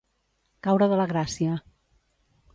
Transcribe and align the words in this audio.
Caure 0.67 0.87
de 0.93 0.97
la 1.01 1.05
gràcia. 1.13 1.61